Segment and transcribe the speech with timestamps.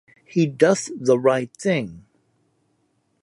[0.25, 2.07] He doth the right thing.